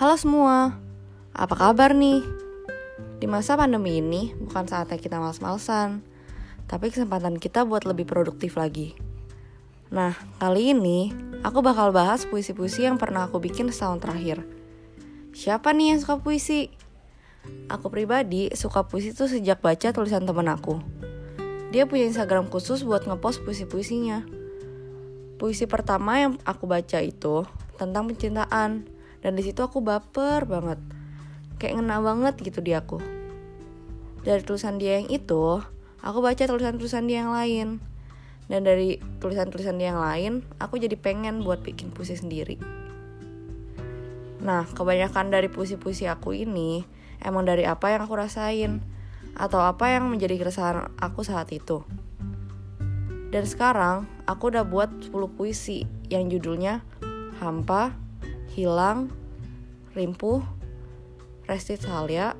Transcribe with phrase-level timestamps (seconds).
[0.00, 0.80] Halo semua,
[1.36, 2.24] apa kabar nih?
[3.20, 6.00] Di masa pandemi ini, bukan saatnya kita males-malesan,
[6.64, 8.96] tapi kesempatan kita buat lebih produktif lagi.
[9.92, 11.12] Nah, kali ini
[11.44, 14.40] aku bakal bahas puisi-puisi yang pernah aku bikin setahun terakhir.
[15.36, 16.72] Siapa nih yang suka puisi?
[17.68, 20.80] Aku pribadi suka puisi tuh sejak baca tulisan temen aku.
[21.76, 24.24] Dia punya Instagram khusus buat ngepost puisi-puisinya.
[25.36, 27.44] Puisi pertama yang aku baca itu
[27.76, 30.80] tentang pencintaan dan di situ aku baper banget.
[31.60, 33.00] Kayak ngena banget gitu di aku.
[34.24, 35.60] Dari tulisan dia yang itu
[36.00, 37.80] aku baca tulisan-tulisan dia yang lain.
[38.50, 42.56] Dan dari tulisan-tulisan dia yang lain aku jadi pengen buat bikin puisi sendiri.
[44.40, 46.82] Nah kebanyakan dari puisi-puisi aku ini
[47.20, 48.80] emang dari apa yang aku rasain?
[49.36, 51.86] Atau apa yang menjadi keresahan aku saat itu?
[53.30, 56.82] Dan sekarang aku udah buat 10 puisi yang judulnya
[57.38, 57.94] Hampa,
[58.60, 59.08] hilang,
[59.96, 60.44] rimpuh,
[61.48, 62.36] resti salia,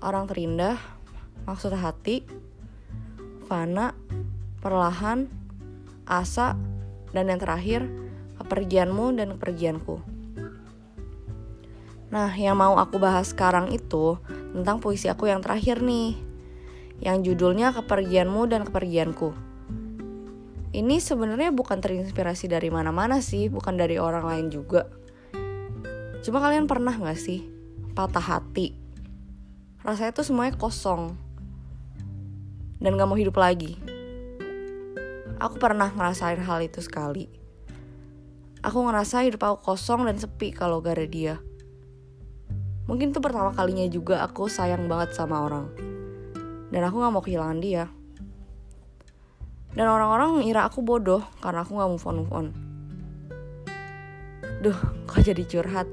[0.00, 0.80] orang terindah,
[1.44, 2.24] maksud hati,
[3.44, 3.92] fana,
[4.64, 5.28] perlahan,
[6.08, 6.56] asa,
[7.12, 7.84] dan yang terakhir,
[8.40, 10.00] kepergianmu dan kepergianku.
[12.08, 14.16] Nah, yang mau aku bahas sekarang itu
[14.56, 16.16] tentang puisi aku yang terakhir nih,
[17.04, 19.47] yang judulnya Kepergianmu dan Kepergianku
[20.76, 24.84] ini sebenarnya bukan terinspirasi dari mana-mana sih, bukan dari orang lain juga.
[26.20, 27.48] Cuma kalian pernah gak sih
[27.96, 28.76] patah hati?
[29.80, 31.16] Rasanya tuh semuanya kosong
[32.84, 33.80] dan gak mau hidup lagi.
[35.38, 37.30] Aku pernah ngerasain hal itu sekali.
[38.60, 41.34] Aku ngerasa hidup aku kosong dan sepi kalau gak ada dia.
[42.90, 45.72] Mungkin tuh pertama kalinya juga aku sayang banget sama orang.
[46.68, 47.88] Dan aku gak mau kehilangan dia.
[49.78, 52.46] Dan orang-orang ngira aku bodoh karena aku gak move on move on.
[54.58, 54.74] Duh,
[55.06, 55.86] kok jadi curhat?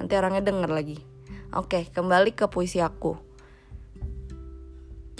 [0.00, 0.96] Nanti orangnya denger lagi.
[1.52, 3.20] Oke, kembali ke puisi aku.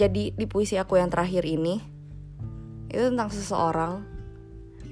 [0.01, 1.77] Jadi di puisi aku yang terakhir ini
[2.89, 4.01] itu tentang seseorang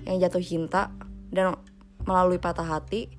[0.05, 0.93] yang jatuh cinta
[1.33, 1.57] dan
[2.05, 3.09] melalui patah hati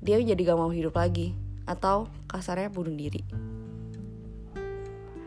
[0.00, 1.36] dia jadi gak mau hidup lagi
[1.68, 3.20] atau kasarnya bunuh diri.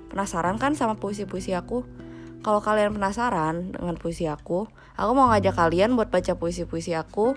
[0.09, 2.06] Penasaran kan sama puisi-puisi aku?
[2.47, 7.35] Kalau kalian penasaran dengan puisi aku, aku mau ngajak kalian buat baca puisi-puisi aku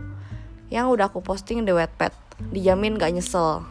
[0.71, 2.15] yang udah aku posting di Wattpad.
[2.55, 3.67] Dijamin gak nyesel.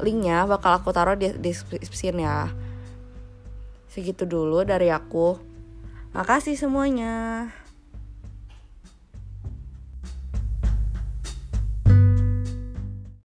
[0.00, 2.48] Linknya bakal aku taruh di deskripsi ya.
[3.92, 5.36] Segitu dulu dari aku.
[6.16, 7.52] Makasih semuanya.